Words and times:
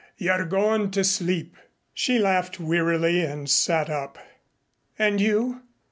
You 0.17 0.31
are 0.31 0.45
going 0.45 0.89
to 0.97 1.03
sleep." 1.03 1.55
She 1.93 2.17
laughed 2.17 2.59
wearily 2.59 3.21
and 3.21 3.47
sat 3.47 3.87
up. 3.87 4.17
"And 4.97 5.21
you? 5.21 5.61